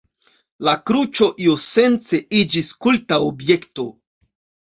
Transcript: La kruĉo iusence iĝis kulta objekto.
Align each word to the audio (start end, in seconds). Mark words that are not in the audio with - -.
La 0.67 0.71
kruĉo 0.89 1.27
iusence 1.49 2.21
iĝis 2.39 2.71
kulta 2.85 3.19
objekto. 3.29 3.87